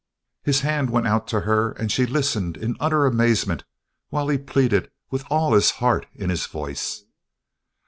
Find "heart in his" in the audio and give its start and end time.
5.77-6.47